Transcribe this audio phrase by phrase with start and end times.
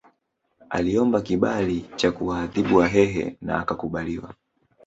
[0.69, 4.33] Aliomba kibali cha kuwaadhibu Wahehe na akakubaliwa